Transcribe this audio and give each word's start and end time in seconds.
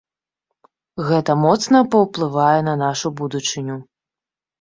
Гэта 1.09 1.35
моцна 1.45 1.81
паўплывае 1.95 2.59
на 2.69 2.73
нашу 2.85 3.07
будучыню. 3.21 3.77